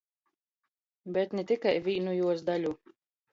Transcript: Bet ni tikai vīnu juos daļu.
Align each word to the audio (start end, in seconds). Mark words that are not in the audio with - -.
Bet 1.17 1.35
ni 1.41 1.43
tikai 1.51 1.75
vīnu 1.89 2.17
juos 2.21 2.43
daļu. 2.49 2.75